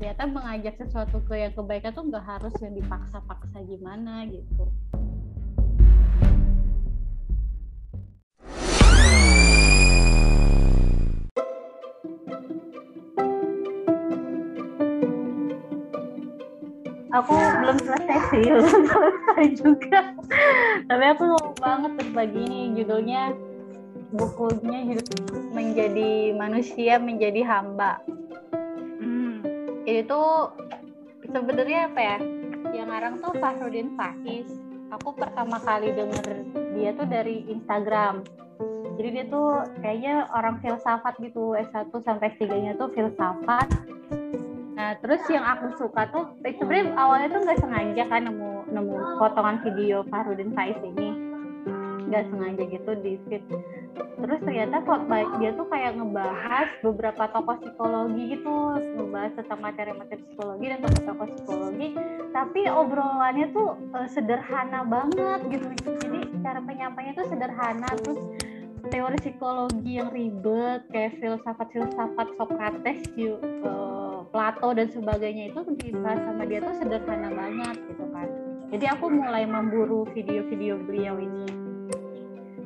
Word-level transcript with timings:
ternyata 0.00 0.24
mengajak 0.32 0.80
sesuatu 0.80 1.20
ke 1.28 1.36
yang 1.36 1.52
kebaikan 1.52 1.92
tuh 1.92 2.08
nggak 2.08 2.24
harus 2.24 2.56
yang 2.64 2.72
dipaksa-paksa 2.72 3.60
gimana 3.68 4.24
gitu. 4.32 4.64
Aku 17.12 17.36
belum 17.36 17.76
selesai 17.84 18.18
sih 18.32 18.44
belum 18.56 18.72
selesai 18.88 19.44
juga. 19.52 20.16
Tapi 20.88 21.04
aku 21.12 21.22
mau 21.28 21.52
banget 21.60 21.92
berbagi 22.00 22.40
ini 22.40 22.72
judulnya 22.72 23.36
bukunya 24.16 24.96
judul 24.96 25.52
menjadi 25.52 26.32
manusia 26.32 26.96
menjadi 26.96 27.44
hamba 27.44 28.00
hmm. 29.98 30.02
itu 30.06 30.20
sebenarnya 31.30 31.80
apa 31.90 32.00
ya? 32.00 32.18
Yang 32.70 32.88
ngarang 32.88 33.14
tuh 33.18 33.32
Fahrudin 33.42 33.88
Faiz. 33.98 34.48
Aku 34.98 35.14
pertama 35.14 35.58
kali 35.62 35.94
denger 35.94 36.26
dia 36.74 36.90
tuh 36.94 37.06
dari 37.06 37.46
Instagram. 37.46 38.26
Jadi 38.98 39.08
dia 39.16 39.24
tuh 39.30 39.64
kayaknya 39.80 40.28
orang 40.34 40.60
filsafat 40.60 41.16
gitu 41.22 41.56
S1 41.56 41.88
sampai 42.04 42.34
S3 42.36 42.44
nya 42.58 42.72
tuh 42.76 42.90
filsafat. 42.92 43.70
Nah, 44.76 44.96
terus 45.04 45.20
yang 45.28 45.44
aku 45.44 45.76
suka 45.76 46.08
tuh 46.08 46.24
eh, 46.44 46.56
sebenarnya 46.56 46.96
awalnya 46.96 47.28
tuh 47.36 47.40
nggak 47.44 47.60
sengaja 47.60 48.02
kan 48.08 48.22
nemu 48.28 48.72
nemu 48.72 48.96
potongan 49.20 49.60
video 49.60 50.02
Farudin 50.08 50.56
Faiz 50.56 50.76
ini 50.80 51.29
nggak 52.10 52.26
sengaja 52.26 52.64
gitu 52.66 52.90
di 52.98 53.12
feed. 53.30 53.42
Terus 54.20 54.40
ternyata 54.42 54.82
kok 54.82 55.06
baik 55.06 55.30
dia 55.38 55.54
tuh 55.54 55.66
kayak 55.70 55.96
ngebahas 55.96 56.68
beberapa 56.82 57.22
tokoh 57.30 57.56
psikologi 57.62 58.22
gitu, 58.36 58.56
ngebahas 58.98 59.32
tentang 59.38 59.60
materi-materi 59.62 60.20
psikologi 60.26 60.66
dan 60.66 60.78
tokoh-tokoh 60.82 61.26
psikologi, 61.38 61.88
tapi 62.34 62.60
obrolannya 62.66 63.46
tuh 63.54 63.78
uh, 63.94 64.08
sederhana 64.10 64.82
banget 64.84 65.40
gitu. 65.54 65.66
Jadi 66.02 66.18
cara 66.42 66.60
penyampainya 66.60 67.12
tuh 67.14 67.26
sederhana 67.30 67.88
terus 68.02 68.20
teori 68.88 69.16
psikologi 69.20 70.00
yang 70.00 70.08
ribet 70.08 70.88
kayak 70.88 71.20
filsafat-filsafat 71.20 72.28
Socrates 72.40 73.04
yuk 73.12 73.36
uh, 73.60 74.24
Plato 74.32 74.72
dan 74.72 74.88
sebagainya 74.88 75.52
itu 75.52 75.60
dibahas 75.84 76.24
sama 76.24 76.48
dia 76.48 76.64
tuh 76.64 76.74
sederhana 76.80 77.28
banget 77.28 77.76
gitu 77.92 78.04
kan 78.08 78.28
jadi 78.72 78.96
aku 78.96 79.12
mulai 79.12 79.44
memburu 79.44 80.08
video-video 80.16 80.80
beliau 80.80 81.20
ini 81.20 81.59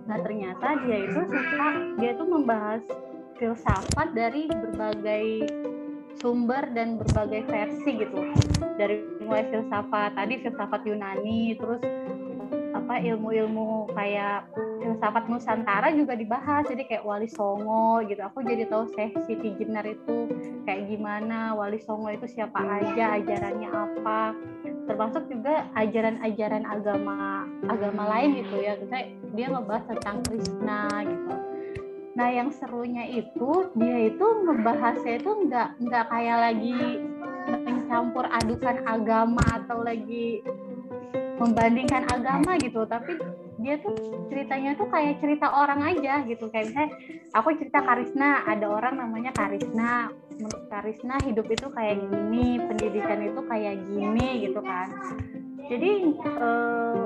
nah 0.05 0.21
ternyata 0.21 0.85
dia 0.85 0.99
itu 1.09 1.21
suka 1.25 1.69
dia 1.97 2.13
tuh 2.17 2.29
membahas 2.29 2.83
filsafat 3.41 4.15
dari 4.15 4.47
berbagai 4.47 5.27
sumber 6.23 6.65
dan 6.73 6.97
berbagai 6.97 7.45
versi 7.51 8.01
gitu. 8.01 8.17
Dari 8.81 9.03
mulai 9.21 9.45
filsafat 9.51 10.15
tadi 10.17 10.41
filsafat 10.41 10.81
Yunani 10.87 11.59
terus 11.59 11.83
apa 12.75 13.01
ilmu-ilmu 13.01 13.93
kayak 13.93 14.49
filsafat 14.85 15.33
Nusantara 15.33 15.89
juga 15.97 16.13
dibahas 16.13 16.69
jadi 16.69 16.85
kayak 16.85 17.09
Wali 17.09 17.25
Songo 17.33 18.05
gitu. 18.05 18.21
Aku 18.21 18.45
jadi 18.45 18.69
tahu 18.69 18.85
sih 18.93 19.17
Siti 19.25 19.57
Jenar 19.57 19.89
itu 19.89 20.29
kayak 20.69 20.93
gimana 20.93 21.57
Wali 21.57 21.81
Songo 21.81 22.13
itu 22.13 22.29
siapa 22.29 22.61
aja 22.61 23.17
ajarannya 23.17 23.73
apa. 23.73 24.37
Termasuk 24.85 25.33
juga 25.33 25.65
ajaran-ajaran 25.73 26.69
agama 26.69 27.49
agama 27.65 28.05
lain 28.13 28.45
gitu 28.45 28.61
ya. 28.61 28.77
Misalnya 28.77 29.07
dia 29.33 29.47
ngebahas 29.49 29.85
tentang 29.89 30.17
Krishna 30.29 30.83
gitu. 31.09 31.35
Nah 32.15 32.29
yang 32.29 32.53
serunya 32.53 33.09
itu 33.09 33.51
dia 33.81 34.13
itu 34.13 34.27
ngebahasnya 34.45 35.17
itu 35.17 35.31
nggak 35.49 35.69
nggak 35.81 36.05
kayak 36.13 36.39
lagi 36.45 37.01
mencampur 37.65 38.29
adukan 38.29 38.85
agama 38.85 39.43
atau 39.49 39.81
lagi 39.81 40.45
membandingkan 41.41 42.05
agama 42.13 42.61
gitu. 42.61 42.85
Tapi 42.85 43.17
dia 43.65 43.81
tuh 43.81 43.97
ceritanya 44.29 44.77
tuh 44.77 44.93
kayak 44.93 45.25
cerita 45.25 45.49
orang 45.49 45.81
aja 45.89 46.21
gitu. 46.29 46.53
Kayak 46.53 46.69
misalnya 46.69 46.91
aku 47.33 47.49
cerita 47.57 47.81
Karisna 47.81 48.45
ada 48.45 48.67
orang 48.69 49.01
namanya 49.01 49.33
Karisna. 49.33 50.13
Menurut 50.37 50.65
Karisna 50.69 51.17
hidup 51.25 51.49
itu 51.49 51.67
kayak 51.73 51.97
gini 52.05 52.61
pendidikan 52.61 53.25
itu 53.25 53.41
kayak 53.49 53.75
gini 53.89 54.29
gitu 54.45 54.61
kan. 54.61 54.89
Jadi 55.65 55.91
eh, 56.13 57.05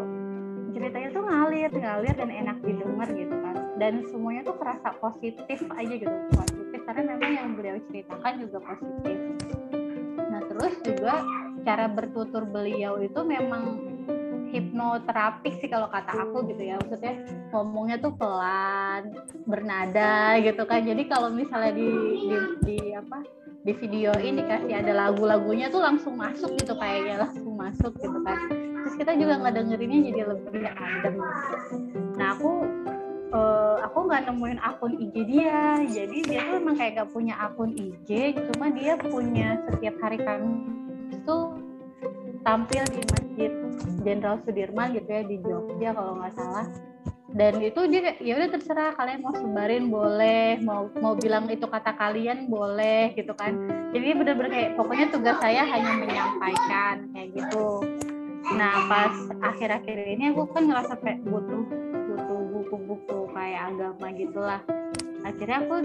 ceritanya 0.74 1.08
tuh 1.14 1.22
ngalir 1.30 1.70
ngalir 1.70 2.14
dan 2.18 2.30
enak 2.34 2.58
didengar 2.66 3.08
gitu 3.14 3.36
kan. 3.38 3.56
Dan 3.78 4.02
semuanya 4.10 4.42
tuh 4.42 4.58
kerasa 4.58 4.90
positif 4.98 5.58
aja 5.78 5.94
gitu 5.94 6.16
positif. 6.34 6.80
Karena 6.82 7.14
memang 7.14 7.30
yang 7.38 7.50
beliau 7.54 7.78
ceritakan 7.86 8.34
juga 8.42 8.58
positif. 8.66 9.18
Nah 10.26 10.42
terus 10.42 10.74
juga 10.82 11.22
cara 11.62 11.86
bertutur 11.86 12.42
beliau 12.50 12.98
itu 12.98 13.20
memang 13.22 13.97
hipnoterapik 14.50 15.60
sih 15.60 15.68
kalau 15.68 15.88
kata 15.88 16.28
aku 16.28 16.48
gitu 16.50 16.62
ya. 16.62 16.74
Maksudnya 16.80 17.14
ngomongnya 17.52 17.96
tuh 18.00 18.12
pelan 18.16 19.14
bernada 19.44 20.36
gitu 20.40 20.62
kan. 20.64 20.84
Jadi 20.84 21.02
kalau 21.08 21.28
misalnya 21.32 21.72
di, 21.76 21.88
di, 22.24 22.36
di 22.64 22.78
apa 22.96 23.24
di 23.66 23.72
video 23.76 24.14
ini 24.16 24.40
kasih 24.46 24.80
ada 24.80 24.92
lagu-lagunya 25.08 25.68
tuh 25.68 25.82
langsung 25.84 26.16
masuk 26.16 26.56
gitu 26.56 26.72
kayaknya 26.78 27.26
langsung 27.26 27.54
masuk 27.58 27.92
gitu 28.00 28.18
kan. 28.24 28.48
Terus 28.84 28.94
kita 28.96 29.12
juga 29.18 29.36
nggak 29.44 29.54
dengerinnya 29.60 30.00
jadi 30.08 30.20
lebih 30.32 30.64
adem 30.72 31.14
nah 32.18 32.34
aku 32.34 32.66
uh, 33.30 33.76
aku 33.86 33.98
nggak 34.08 34.26
nemuin 34.26 34.58
akun 34.64 34.92
IG 34.98 35.14
dia. 35.28 35.82
Jadi 35.84 36.18
dia 36.24 36.40
tuh 36.48 36.56
emang 36.62 36.76
kayak 36.78 36.92
gak 37.02 37.10
punya 37.12 37.34
akun 37.38 37.72
IG 37.76 38.40
cuma 38.52 38.72
dia 38.72 38.96
punya 38.98 39.60
setiap 39.68 39.94
hari 40.02 40.18
kan 40.22 40.40
itu 41.12 41.36
tampil 42.42 42.82
di 42.90 43.02
masjid 43.04 43.50
Jenderal 44.02 44.38
Sudirman 44.42 44.94
gitu 44.94 45.08
ya 45.08 45.22
di 45.26 45.36
Jogja 45.42 45.90
kalau 45.94 46.18
nggak 46.18 46.32
salah. 46.34 46.66
Dan 47.28 47.60
itu 47.60 47.80
dia 47.92 48.16
ya 48.24 48.40
udah 48.40 48.50
terserah 48.56 48.96
kalian 48.96 49.20
mau 49.20 49.36
sebarin 49.36 49.92
boleh 49.92 50.64
mau 50.64 50.88
mau 50.96 51.12
bilang 51.12 51.44
itu 51.52 51.68
kata 51.68 51.92
kalian 51.94 52.48
boleh 52.48 53.12
gitu 53.14 53.36
kan. 53.36 53.52
Jadi 53.92 54.16
bener-bener 54.16 54.50
kayak 54.50 54.70
pokoknya 54.80 55.06
tugas 55.12 55.36
saya 55.38 55.62
hanya 55.68 55.92
menyampaikan 56.00 57.12
kayak 57.12 57.28
gitu. 57.36 57.84
Nah 58.56 58.88
pas 58.88 59.12
akhir-akhir 59.44 59.98
ini 60.16 60.32
aku 60.32 60.48
kan 60.56 60.72
ngerasa 60.72 60.96
kayak 61.04 61.20
butuh 61.28 61.62
butuh 62.08 62.40
buku-buku 62.48 63.20
kayak 63.36 63.76
agama 63.76 64.06
gitulah 64.16 64.60
akhirnya 65.28 65.58
aku 65.60 65.76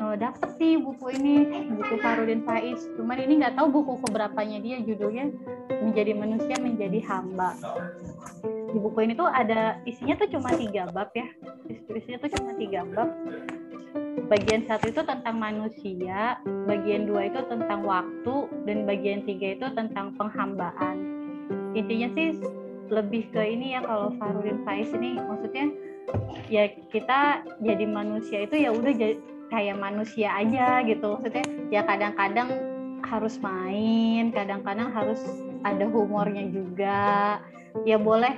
oh, 0.00 0.14
dapet 0.16 0.50
nih 0.56 0.74
buku 0.80 1.06
ini 1.20 1.34
buku 1.76 1.94
Farudin 2.00 2.42
Faiz. 2.48 2.80
Cuman 2.96 3.20
ini 3.20 3.44
nggak 3.44 3.54
tahu 3.60 3.68
buku 3.68 4.00
keberapanya 4.08 4.58
dia 4.64 4.80
judulnya 4.80 5.28
menjadi 5.84 6.12
manusia 6.16 6.56
menjadi 6.56 7.00
hamba. 7.04 7.52
Di 8.72 8.78
buku 8.80 8.98
ini 9.04 9.12
tuh 9.12 9.28
ada 9.28 9.78
isinya 9.84 10.16
tuh 10.16 10.32
cuma 10.32 10.56
tiga 10.56 10.88
bab 10.88 11.12
ya. 11.12 11.28
Isinya 11.92 12.18
tuh 12.24 12.30
cuma 12.40 12.56
tiga 12.56 12.88
bab. 12.88 13.12
Bagian 14.26 14.66
satu 14.66 14.90
itu 14.90 15.04
tentang 15.06 15.36
manusia 15.38 16.40
bagian 16.66 17.06
dua 17.06 17.30
itu 17.30 17.40
tentang 17.46 17.86
waktu 17.86 18.34
dan 18.64 18.88
bagian 18.88 19.22
tiga 19.28 19.54
itu 19.54 19.66
tentang 19.76 20.16
penghambaan. 20.16 20.96
Intinya 21.76 22.08
sih 22.16 22.40
lebih 22.88 23.30
ke 23.34 23.42
ini 23.42 23.76
ya 23.76 23.84
kalau 23.84 24.14
Farudin 24.18 24.62
Faiz 24.62 24.90
ini 24.94 25.18
maksudnya 25.18 25.68
ya 26.46 26.70
kita 26.90 27.42
jadi 27.58 27.84
manusia 27.86 28.46
itu 28.46 28.56
ya 28.66 28.70
udah 28.70 28.92
kayak 29.50 29.76
manusia 29.78 30.30
aja 30.34 30.82
gitu. 30.86 31.18
Maksudnya 31.18 31.46
ya 31.70 31.82
kadang-kadang 31.86 32.48
harus 33.06 33.38
main 33.38 34.34
kadang-kadang 34.34 34.90
harus 34.90 35.20
ada 35.62 35.86
humornya 35.86 36.46
juga. 36.50 37.38
Ya 37.84 38.00
boleh 38.00 38.34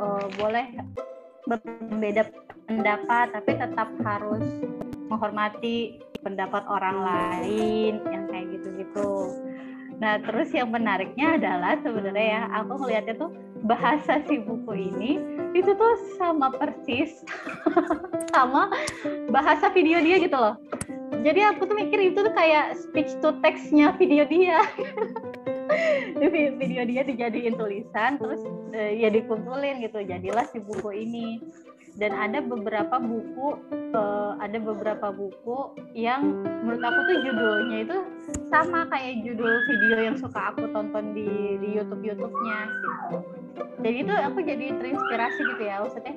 uh, 0.00 0.26
boleh 0.36 0.66
berbeda 1.46 2.28
pendapat 2.68 3.32
tapi 3.32 3.50
tetap 3.56 3.88
harus 4.04 4.44
menghormati 5.10 5.98
pendapat 6.20 6.62
orang 6.68 7.02
lain 7.02 7.92
yang 8.12 8.24
kayak 8.28 8.46
gitu-gitu. 8.54 9.32
Nah, 10.00 10.16
terus 10.24 10.48
yang 10.56 10.72
menariknya 10.72 11.36
adalah 11.36 11.76
sebenarnya 11.84 12.26
ya, 12.40 12.42
aku 12.56 12.72
ngelihatnya 12.80 13.14
tuh 13.20 13.30
bahasa 13.64 14.24
si 14.26 14.40
buku 14.40 14.72
ini 14.92 15.20
itu 15.52 15.74
tuh 15.74 15.94
sama 16.16 16.54
persis 16.54 17.26
sama 18.34 18.70
bahasa 19.34 19.68
video 19.74 19.98
dia 20.00 20.22
gitu 20.22 20.36
loh. 20.36 20.56
Jadi 21.20 21.44
aku 21.44 21.68
tuh 21.68 21.76
mikir 21.76 22.00
itu 22.00 22.16
tuh 22.16 22.32
kayak 22.32 22.80
speech 22.80 23.12
to 23.20 23.36
text-nya 23.44 23.92
video 24.00 24.24
dia. 24.24 24.64
video 26.60 26.82
dia 26.82 27.02
dijadiin 27.06 27.54
tulisan 27.54 28.18
terus 28.18 28.42
uh, 28.74 28.90
ya 28.90 29.06
dikumpulin 29.10 29.82
gitu 29.82 30.02
jadilah 30.02 30.42
si 30.50 30.58
buku 30.58 31.06
ini 31.06 31.38
dan 31.98 32.12
ada 32.14 32.38
beberapa 32.44 32.96
buku 33.02 33.58
uh, 33.96 34.38
ada 34.38 34.58
beberapa 34.62 35.10
buku 35.10 35.74
yang 35.96 36.44
menurut 36.62 36.82
aku 36.84 37.00
tuh 37.06 37.16
judulnya 37.26 37.78
itu 37.82 37.96
sama 38.46 38.86
kayak 38.90 39.26
judul 39.26 39.50
video 39.66 39.98
yang 40.10 40.16
suka 40.18 40.54
aku 40.54 40.70
tonton 40.70 41.14
di 41.16 41.58
di 41.58 41.68
YouTube 41.78 42.02
YouTube-nya 42.06 42.58
gitu. 42.70 43.16
Jadi 43.80 43.96
itu 44.06 44.14
aku 44.14 44.38
jadi 44.44 44.66
terinspirasi 44.78 45.40
gitu 45.56 45.62
ya 45.66 45.82
maksudnya 45.82 46.14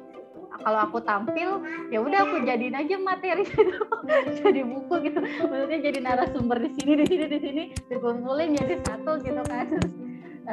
kalau 0.62 0.80
aku 0.86 1.02
tampil 1.02 1.66
ya 1.90 1.98
udah 1.98 2.20
aku 2.30 2.46
jadiin 2.46 2.78
aja 2.78 2.96
materi 3.02 3.44
gitu 3.52 3.74
jadi 4.46 4.62
buku 4.62 4.94
gitu 5.10 5.20
maksudnya 5.20 5.80
jadi 5.82 6.00
narasumber 6.04 6.58
di 6.62 6.70
sini 6.78 6.94
di 7.02 7.06
sini 7.10 7.26
di 7.26 7.40
sini 7.42 7.64
dikumpulin 7.90 8.54
jadi 8.54 8.76
satu 8.86 9.18
gitu 9.26 9.42
kan 9.50 9.53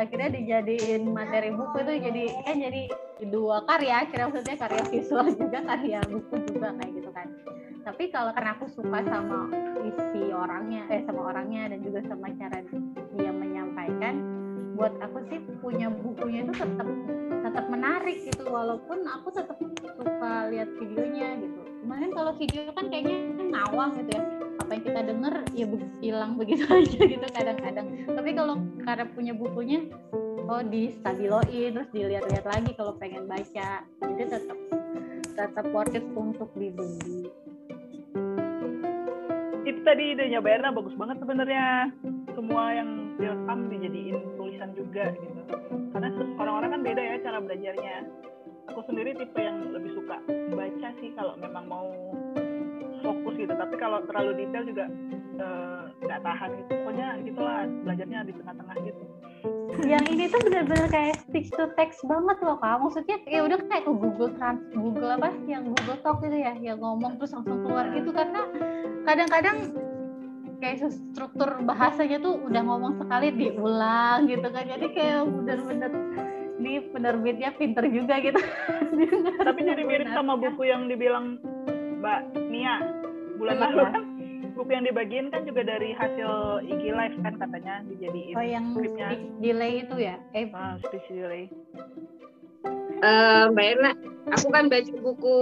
akhirnya 0.01 0.31
dijadiin 0.33 1.13
materi 1.13 1.53
buku 1.53 1.77
itu 1.85 1.93
jadi 2.09 2.25
kan 2.49 2.57
jadi 2.57 2.83
dua 3.29 3.63
karya. 3.69 4.09
Akhirnya 4.09 4.27
maksudnya 4.33 4.57
karya 4.57 4.83
visual 4.89 5.27
juga 5.37 5.59
karya 5.61 6.01
buku 6.09 6.35
juga 6.49 6.69
kayak 6.81 6.91
gitu 6.97 7.11
kan. 7.13 7.29
Tapi 7.85 8.05
kalau 8.09 8.31
karena 8.33 8.51
aku 8.57 8.67
suka 8.73 8.99
sama 9.05 9.53
isi 9.85 10.23
orangnya 10.33 10.83
eh 10.89 11.01
sama 11.05 11.21
orangnya 11.33 11.73
dan 11.77 11.79
juga 11.85 12.01
sama 12.09 12.33
cara 12.37 12.59
dia 13.17 13.31
menyampaikan 13.33 14.15
buat 14.77 14.97
aku 15.05 15.21
sih 15.29 15.39
punya 15.61 15.93
bukunya 15.93 16.49
itu 16.49 16.53
tetap 16.57 16.89
tetap 17.45 17.65
menarik 17.69 18.19
gitu. 18.25 18.43
Walaupun 18.49 19.05
aku 19.05 19.29
tetap 19.37 19.57
suka 20.01 20.33
lihat 20.49 20.69
videonya 20.81 21.37
gitu. 21.45 21.61
Kemarin 21.85 22.11
kalau 22.17 22.33
video 22.41 22.73
kan 22.73 22.89
kayaknya 22.89 23.19
ngawang 23.53 23.93
gitu 24.01 24.13
ya 24.17 24.50
apa 24.71 24.79
yang 24.79 24.87
kita 24.87 25.03
denger 25.03 25.35
ya 25.51 25.67
hilang 25.99 26.39
begitu 26.39 26.63
aja 26.79 27.01
gitu 27.03 27.27
kadang-kadang. 27.35 27.91
Tapi 28.07 28.31
kalau 28.39 28.55
karena 28.87 29.03
punya 29.11 29.35
bukunya 29.35 29.83
oh 30.47 30.63
di 30.63 30.95
stabiloin 30.95 31.75
terus 31.75 31.91
dilihat-lihat 31.91 32.47
lagi 32.47 32.71
kalau 32.79 32.95
pengen 32.95 33.27
baca 33.27 33.83
jadi 33.83 34.25
tetap 34.31 34.59
tetap 35.35 35.67
worth 35.75 35.91
it 35.99 36.07
untuk 36.15 36.55
dibeli. 36.55 37.27
Itu 39.67 39.81
tadi 39.83 40.15
idenya 40.15 40.39
Bayarna 40.39 40.71
bagus 40.71 40.95
banget 40.95 41.19
sebenarnya. 41.19 41.91
Semua 42.39 42.71
yang 42.71 43.19
direkam 43.19 43.67
dijadiin 43.75 44.23
tulisan 44.39 44.71
juga 44.79 45.11
gitu. 45.19 45.43
Karena 45.91 46.15
orang-orang 46.39 46.79
kan 46.79 46.83
beda 46.87 47.03
ya 47.03 47.17
cara 47.27 47.43
belajarnya. 47.43 48.07
Aku 48.71 48.87
sendiri 48.87 49.19
tipe 49.19 49.43
yang 49.43 49.67
lebih 49.75 49.99
suka 49.99 50.23
baca 50.55 50.89
sih 51.03 51.11
kalau 51.19 51.35
memang 51.43 51.67
mau 51.67 51.91
tapi 53.71 53.79
kalau 53.79 54.03
terlalu 54.03 54.35
detail 54.35 54.67
juga 54.67 54.91
eh, 55.39 55.83
nggak 56.03 56.19
uh, 56.19 56.25
tahan 56.27 56.51
gitu. 56.59 56.71
Pokoknya 56.83 57.09
gitulah 57.23 57.59
belajarnya 57.87 58.19
di 58.27 58.33
tengah-tengah 58.35 58.77
gitu. 58.83 59.03
Yang 59.87 60.05
ini 60.11 60.25
tuh 60.27 60.41
benar-benar 60.43 60.87
kayak 60.91 61.15
speech 61.23 61.55
to 61.55 61.71
text 61.79 62.03
banget 62.03 62.35
loh 62.43 62.59
kak. 62.59 62.83
Maksudnya 62.83 63.17
ya 63.31 63.47
udah 63.47 63.63
kayak 63.71 63.87
ke 63.87 63.93
Google 63.95 64.35
Trans 64.35 64.59
Google 64.75 65.11
apa 65.15 65.31
yang 65.47 65.71
Google 65.71 66.03
Talk 66.03 66.19
gitu 66.19 66.35
ya 66.35 66.59
yang 66.59 66.83
ngomong 66.83 67.23
terus 67.23 67.31
langsung 67.31 67.63
keluar 67.63 67.87
gitu. 67.95 68.11
Karena 68.11 68.43
kadang-kadang 69.07 69.57
kayak 70.59 70.91
struktur 70.91 71.63
bahasanya 71.63 72.19
tuh 72.19 72.43
udah 72.43 72.63
ngomong 72.67 72.99
sekali 72.99 73.31
diulang 73.31 74.27
gitu 74.27 74.51
kan. 74.51 74.67
Jadi 74.67 74.87
kayak 74.99 75.31
bener-bener 75.31 75.93
ini 76.59 76.91
penerbitnya 76.91 77.55
pinter 77.55 77.87
juga 77.87 78.19
gitu. 78.19 78.43
Tapi 79.47 79.61
jadi 79.63 79.87
mirip 79.87 80.11
sama 80.11 80.35
buku 80.35 80.67
yang 80.67 80.91
dibilang 80.91 81.39
Mbak 82.03 82.51
Nia 82.51 83.01
bulan 83.41 83.57
lalu 83.57 83.81
kan 83.89 84.05
buku 84.61 84.71
yang 84.77 84.85
dibagiin 84.85 85.27
kan 85.33 85.43
juga 85.49 85.65
dari 85.65 85.97
hasil 85.97 86.61
IG 86.69 86.93
Live 86.93 87.17
kan 87.25 87.35
katanya 87.41 87.81
dijadiin 87.89 88.37
oh 88.37 88.45
yang 88.45 88.65
skripnya. 88.77 89.09
delay 89.41 89.73
itu 89.81 89.97
ya? 89.97 90.17
Eh 90.37 90.53
ah, 90.53 90.77
speech 90.85 91.09
delay. 91.09 91.49
Uh, 93.01 93.49
Mbak 93.57 93.67
Erna 93.73 93.91
aku 94.29 94.53
kan 94.53 94.69
baca 94.69 94.93
buku 95.01 95.39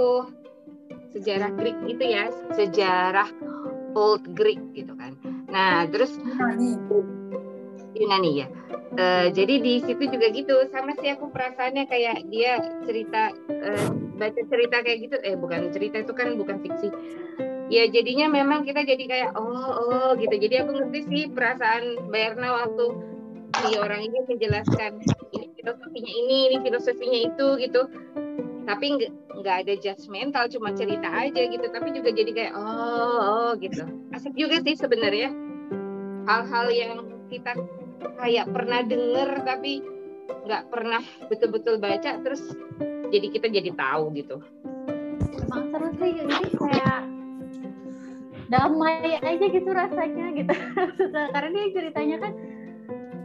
sejarah 1.10 1.50
Greek 1.58 1.78
itu 1.90 2.04
ya 2.06 2.30
sejarah 2.54 3.26
Old 3.98 4.22
Greek 4.38 4.62
gitu 4.78 4.94
kan. 4.94 5.18
Nah 5.50 5.82
terus 5.90 6.14
Yunani, 6.22 6.78
Yunani 7.98 8.32
ya. 8.44 8.48
Uh, 8.98 9.30
jadi 9.34 9.58
di 9.62 9.82
situ 9.82 10.10
juga 10.10 10.30
gitu 10.30 10.54
sama 10.70 10.94
sih 11.02 11.10
aku 11.10 11.30
perasaannya 11.34 11.90
kayak 11.90 12.22
dia 12.30 12.62
cerita 12.86 13.34
uh, 13.50 13.88
baca 14.14 14.40
cerita 14.46 14.76
kayak 14.86 14.98
gitu. 15.10 15.16
Eh 15.26 15.34
bukan 15.34 15.74
cerita 15.74 16.06
itu 16.06 16.14
kan 16.14 16.38
bukan 16.38 16.62
fiksi 16.62 16.88
ya 17.68 17.84
jadinya 17.88 18.32
memang 18.32 18.64
kita 18.64 18.84
jadi 18.84 19.04
kayak 19.04 19.30
oh 19.36 19.72
oh 19.72 20.10
gitu. 20.16 20.34
Jadi 20.34 20.54
aku 20.64 20.70
ngerti 20.76 21.00
sih 21.08 21.22
perasaan 21.28 22.08
Bayarna 22.08 22.64
waktu 22.64 22.84
si 23.64 23.76
orang 23.80 24.04
ini 24.04 24.18
menjelaskan 24.28 25.00
ini 25.32 25.46
filosofinya 25.56 26.12
ini 26.12 26.36
ini 26.52 26.56
filosofinya 26.64 27.18
itu 27.28 27.46
gitu. 27.60 27.82
Tapi 28.68 28.86
nggak 29.40 29.56
ada 29.64 29.74
judgmental 29.80 30.44
cuma 30.52 30.72
cerita 30.76 31.08
aja 31.08 31.40
gitu. 31.48 31.66
Tapi 31.68 31.88
juga 31.92 32.10
jadi 32.12 32.30
kayak 32.32 32.52
oh 32.56 33.18
oh 33.20 33.50
gitu. 33.60 33.84
Asik 34.12 34.36
juga 34.36 34.60
sih 34.64 34.76
sebenarnya. 34.76 35.32
Hal-hal 36.28 36.66
yang 36.72 36.92
kita 37.32 37.56
kayak 38.20 38.48
pernah 38.52 38.80
denger 38.84 39.44
tapi 39.44 39.80
nggak 40.44 40.72
pernah 40.72 41.02
betul-betul 41.28 41.80
baca 41.80 42.20
terus 42.24 42.40
jadi 43.08 43.26
kita 43.32 43.46
jadi 43.48 43.72
tahu 43.76 44.12
gitu. 44.16 44.40
Emang 45.48 45.72
seru 45.72 45.88
sih 45.96 46.12
ini 46.12 46.36
kayak 46.56 46.87
damai 48.48 49.20
aja 49.20 49.46
gitu 49.48 49.70
rasanya 49.70 50.26
gitu. 50.36 50.54
Karena 51.34 51.48
dia 51.52 51.66
ceritanya 51.72 52.16
kan 52.28 52.32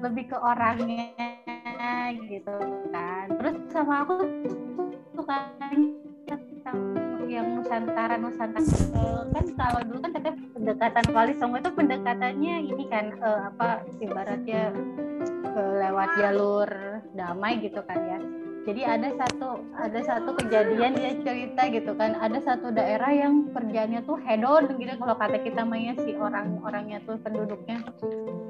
lebih 0.04 0.24
ke 0.32 0.38
orangnya 0.38 1.08
gitu 2.28 2.58
kan. 2.92 3.28
Terus 3.40 3.56
sama 3.72 4.04
aku 4.04 4.16
suka 5.16 5.36
yang 7.34 7.58
Nusantara 7.58 8.16
Nusantara. 8.20 8.62
Kan 9.34 9.46
kalau 9.58 9.80
dulu 9.88 10.00
kan 10.06 10.12
katanya 10.14 10.36
pendekatan 10.54 11.06
Wali 11.16 11.34
Songo 11.40 11.58
itu 11.58 11.72
pendekatannya 11.74 12.56
ini 12.70 12.84
kan 12.92 13.06
uh, 13.20 13.50
apa 13.50 13.82
ibaratnya 13.98 14.70
uh, 15.58 15.74
lewat 15.82 16.10
jalur 16.22 16.70
damai 17.18 17.58
gitu 17.58 17.82
kan 17.90 18.00
ya 18.06 18.20
jadi 18.64 18.96
ada 18.96 19.12
satu 19.20 19.60
ada 19.76 20.00
satu 20.08 20.40
kejadian 20.40 20.96
dia 20.96 21.12
cerita 21.20 21.68
gitu 21.68 21.92
kan. 22.00 22.16
Ada 22.16 22.40
satu 22.40 22.72
daerah 22.72 23.12
yang 23.12 23.52
kerjanya 23.52 24.00
tuh 24.08 24.16
hedon 24.24 24.80
gitu. 24.80 24.96
Kalau 24.96 25.16
kata 25.20 25.38
kita 25.44 25.68
mainnya 25.68 26.00
si 26.00 26.16
orang 26.16 26.64
orangnya 26.64 27.04
tuh 27.04 27.20
penduduknya 27.20 27.84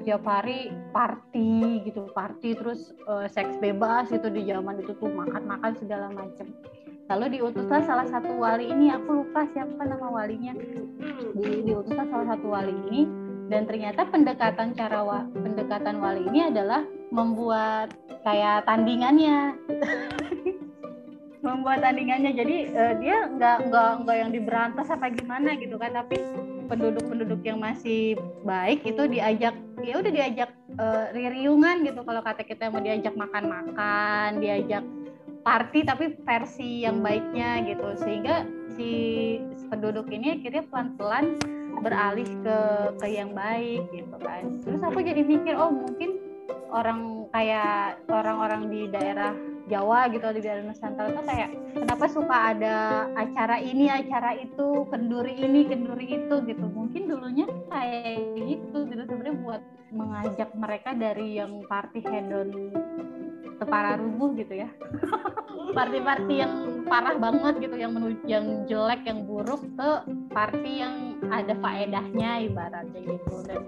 tiap 0.06 0.22
hari 0.22 0.70
party 0.94 1.82
gitu 1.90 2.06
party 2.14 2.54
terus 2.54 2.94
uh, 3.10 3.26
seks 3.26 3.58
bebas 3.58 4.12
gitu 4.12 4.30
di 4.30 4.46
zaman 4.46 4.78
itu 4.78 4.92
tuh 5.00 5.08
makan 5.10 5.48
makan 5.48 5.72
segala 5.80 6.12
macam 6.12 6.46
lalu 7.08 7.40
diutuslah 7.40 7.84
salah 7.84 8.06
satu 8.08 8.32
wali 8.36 8.68
ini 8.68 8.88
aku 8.88 9.24
lupa 9.24 9.44
siapa 9.52 9.82
nama 9.84 10.08
walinya. 10.08 10.56
Di, 11.36 11.64
diutuslah 11.66 12.06
salah 12.08 12.26
satu 12.32 12.46
wali 12.48 12.72
ini 12.88 13.02
dan 13.52 13.68
ternyata 13.68 14.08
pendekatan 14.08 14.72
cara 14.72 15.04
wa, 15.04 15.28
pendekatan 15.36 16.00
wali 16.00 16.24
ini 16.32 16.48
adalah 16.48 16.80
membuat 17.14 17.94
kayak 18.26 18.66
tandingannya. 18.66 19.54
Membuat 21.46 21.84
tandingannya. 21.84 22.34
Jadi 22.34 22.56
uh, 22.74 22.94
dia 22.98 23.30
nggak 23.30 23.70
nggak 23.70 23.90
nggak 24.02 24.16
yang 24.16 24.30
diberantas 24.34 24.90
apa 24.90 25.12
gimana 25.14 25.54
gitu 25.54 25.78
kan. 25.78 25.94
Tapi 25.94 26.18
penduduk-penduduk 26.66 27.44
yang 27.44 27.60
masih 27.62 28.18
baik 28.42 28.82
itu 28.82 29.04
diajak 29.06 29.54
ya 29.84 30.00
udah 30.00 30.12
diajak 30.12 30.50
uh, 30.80 31.12
ririungan 31.14 31.86
gitu. 31.86 32.00
Kalau 32.02 32.20
kata 32.24 32.42
kita 32.42 32.72
mau 32.72 32.82
diajak 32.82 33.14
makan-makan 33.14 34.40
diajak 34.40 34.82
party 35.44 35.84
tapi 35.84 36.16
versi 36.24 36.88
yang 36.88 37.04
baiknya 37.04 37.60
gitu. 37.68 37.92
Sehingga 38.00 38.48
si 38.74 38.90
penduduk 39.68 40.08
ini 40.08 40.40
akhirnya 40.40 40.64
pelan-pelan 40.72 41.36
beralih 41.84 42.24
ke 42.40 42.58
ke 43.04 43.06
yang 43.12 43.36
baik 43.36 43.84
gitu 43.92 44.16
kan. 44.16 44.64
Terus 44.64 44.80
aku 44.80 45.04
jadi 45.04 45.20
mikir 45.20 45.60
oh 45.60 45.68
mungkin 45.68 46.23
orang 46.74 47.30
kayak 47.30 48.02
orang-orang 48.10 48.66
di 48.66 48.90
daerah 48.90 49.30
Jawa 49.64 50.12
gitu 50.12 50.28
di 50.36 50.44
daerah 50.44 50.60
Nusantara 50.60 51.08
tuh 51.08 51.24
kayak 51.24 51.50
kenapa 51.72 52.04
suka 52.12 52.36
ada 52.52 53.08
acara 53.16 53.56
ini 53.64 53.88
acara 53.88 54.36
itu 54.36 54.84
kenduri 54.92 55.40
ini 55.40 55.64
kenduri 55.64 56.20
itu? 56.20 56.34
gitu. 56.44 56.66
Mungkin 56.68 57.08
dulunya 57.08 57.48
kayak 57.72 58.36
gitu 58.44 58.84
gitu. 58.92 59.02
Sebenarnya 59.08 59.36
buat 59.40 59.62
mengajak 59.94 60.50
mereka 60.52 60.90
dari 60.92 61.40
yang 61.40 61.64
party 61.64 62.04
hedon 62.04 62.50
para 63.62 63.94
rubuh 63.94 64.34
gitu 64.34 64.66
ya. 64.66 64.68
Party-party 65.78 66.34
yang 66.34 66.84
parah 66.86 67.14
banget 67.18 67.54
gitu 67.62 67.76
yang 67.78 67.94
menuju 67.94 68.22
yang 68.26 68.46
jelek 68.66 69.06
yang 69.06 69.26
buruk 69.26 69.62
ke 69.74 69.90
party 70.30 70.82
yang 70.82 71.18
ada 71.30 71.54
faedahnya 71.58 72.50
ibaratnya 72.50 73.00
gitu. 73.06 73.34
Dan 73.46 73.62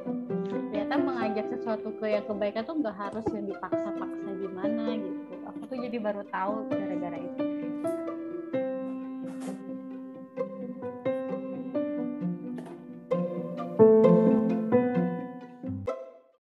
ternyata 0.47 0.95
mengajak 0.99 1.47
sesuatu 1.55 1.95
ke 1.99 2.07
yang 2.11 2.25
kebaikan 2.27 2.63
tuh 2.63 2.79
nggak 2.79 2.97
harus 2.97 3.27
yang 3.35 3.47
dipaksa-paksa 3.51 4.29
gimana 4.39 4.85
gitu. 4.99 5.35
Aku 5.51 5.63
tuh 5.67 5.79
jadi 5.83 5.97
baru 5.99 6.23
tahu 6.31 6.71
gara-gara 6.71 7.19
itu 7.19 7.56